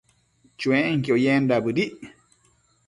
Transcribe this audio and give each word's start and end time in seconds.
Chuenquio 0.59 1.15
yendac 1.23 1.61
bëdic 1.65 1.95